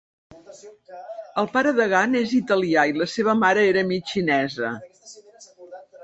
[1.41, 4.71] El pare de Gunn és italià i la seva mare era mig xinesa.